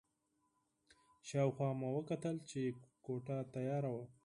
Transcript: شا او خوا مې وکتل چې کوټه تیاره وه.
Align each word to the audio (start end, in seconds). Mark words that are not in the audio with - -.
شا 1.27 1.39
او 1.45 1.51
خوا 1.55 1.69
مې 1.79 1.89
وکتل 1.97 2.35
چې 2.49 2.61
کوټه 3.05 3.37
تیاره 3.53 3.89
وه. 3.95 4.03